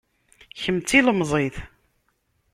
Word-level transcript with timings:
Kemm 0.61 0.77
d 0.79 0.83
tilemẓit. 0.87 1.57